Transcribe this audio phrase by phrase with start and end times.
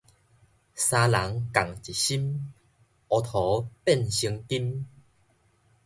[0.03, 0.21] 三人共一心，烏塗
[3.83, 4.49] 變成金